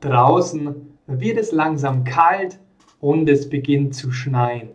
Draußen 0.00 0.98
wird 1.06 1.38
es 1.38 1.52
langsam 1.52 2.04
kalt 2.04 2.58
und 3.00 3.28
es 3.28 3.48
beginnt 3.48 3.96
zu 3.96 4.12
schneien. 4.12 4.70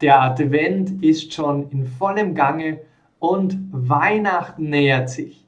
Der 0.00 0.22
Advent 0.22 1.04
ist 1.04 1.32
schon 1.32 1.70
in 1.70 1.86
vollem 1.86 2.34
Gange 2.34 2.80
und 3.20 3.56
Weihnachten 3.70 4.70
nähert 4.70 5.08
sich. 5.08 5.46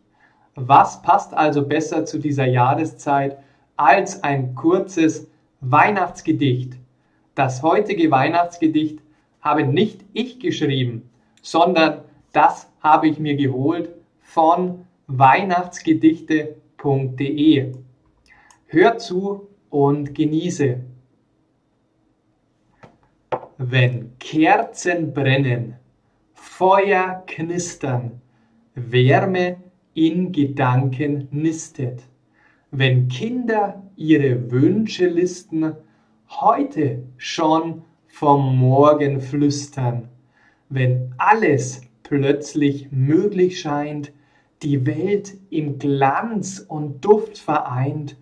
Was 0.55 1.03
passt 1.03 1.35
also 1.35 1.67
besser 1.67 2.07
zu 2.07 2.19
dieser 2.19 2.47
Jahreszeit 2.47 3.39
als 3.77 4.23
ein 4.23 4.55
kurzes 4.55 5.27
Weihnachtsgedicht? 5.61 6.75
Das 7.35 7.63
heutige 7.63 8.09
Weihnachtsgedicht 8.11 9.01
habe 9.41 9.67
nicht 9.67 10.05
ich 10.13 10.39
geschrieben, 10.39 11.11
sondern 11.43 12.03
das 12.33 12.71
habe 12.81 13.09
ich 13.09 13.19
mir 13.19 13.35
geholt 13.37 13.91
von 14.21 14.87
weihnachtsgedichte.de. 15.09 17.73
Hör 18.69 18.99
zu 18.99 19.47
und 19.71 20.13
genieße. 20.13 20.81
Wenn 23.59 24.19
Kerzen 24.19 25.15
brennen, 25.15 25.77
Feuer 26.35 27.23
knistern, 27.29 28.21
Wärme 28.75 29.59
in 29.95 30.33
Gedanken 30.33 31.29
nistet, 31.31 32.03
wenn 32.73 33.07
Kinder 33.07 33.85
ihre 33.95 34.51
Wünsche 34.51 35.07
listen, 35.07 35.73
heute 36.29 37.05
schon 37.19 37.85
vom 38.09 38.59
Morgen 38.59 39.21
flüstern, 39.21 40.09
wenn 40.71 41.15
alles 41.19 41.83
plötzlich 42.03 42.91
möglich 42.91 43.61
scheint, 43.61 44.13
die 44.63 44.85
Welt 44.87 45.35
im 45.51 45.79
Glanz 45.79 46.59
und 46.59 47.05
Duft 47.05 47.39
vereint, 47.39 48.17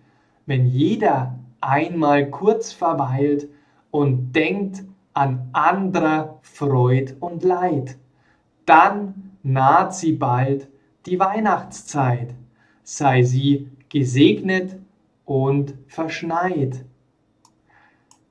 wenn 0.45 0.65
jeder 0.65 1.39
einmal 1.61 2.29
kurz 2.29 2.71
verweilt 2.71 3.49
und 3.91 4.33
denkt 4.33 4.83
an 5.13 5.49
anderer 5.53 6.39
Freud 6.41 7.13
und 7.19 7.43
Leid. 7.43 7.97
Dann 8.65 9.37
naht 9.43 9.95
sie 9.95 10.13
bald 10.13 10.67
die 11.05 11.19
Weihnachtszeit, 11.19 12.33
sei 12.83 13.23
sie 13.23 13.69
gesegnet 13.89 14.77
und 15.23 15.75
verschneit. 15.87 16.83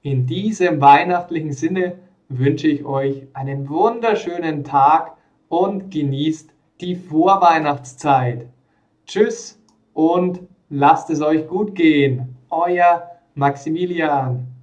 In 0.03 0.27
diesem 0.27 0.81
weihnachtlichen 0.81 1.53
Sinne 1.53 1.99
wünsche 2.29 2.69
ich 2.69 2.85
euch 2.85 3.27
einen 3.33 3.69
wunderschönen 3.69 4.65
Tag 4.65 5.17
und 5.49 5.91
genießt 5.91 6.51
die 6.81 6.97
Vorweihnachtszeit. 6.97 8.49
Tschüss 9.07 9.63
und 9.93 10.41
lasst 10.75 11.09
es 11.11 11.21
euch 11.21 11.47
gut 11.47 11.75
gehen. 11.75 12.37
Euer 12.51 13.11
Maximilian. 13.35 14.54